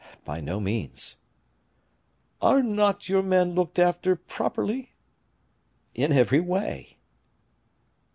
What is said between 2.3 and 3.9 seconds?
"Are not your men looked